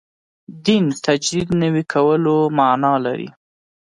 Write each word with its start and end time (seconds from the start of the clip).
دین 0.65 0.85
تجدید 1.05 1.47
نوي 1.61 1.83
کولو 1.93 2.37
معنا 2.57 2.93
لري. 3.05 3.29